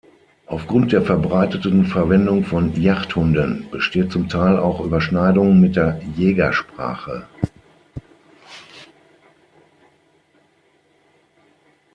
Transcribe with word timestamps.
Aufgrund 0.47 0.93
der 0.93 1.03
verbreiteten 1.03 1.85
Verwendung 1.85 2.43
von 2.43 2.73
Jagdhunden 2.73 3.67
bestehen 3.69 4.09
zum 4.09 4.29
Teil 4.29 4.57
auch 4.57 4.81
Überschneidungen 4.83 5.61
mit 5.61 5.75
der 5.75 6.01
Jägersprache. 6.17 7.27